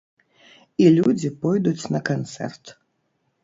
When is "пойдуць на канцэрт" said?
1.45-2.77